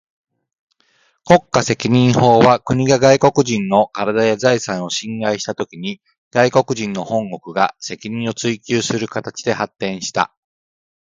[1.25, 10.33] 国家責任法は、国が外国人の身体や財産を侵害したときに、外国人の本国が責任を追求する形で発展した。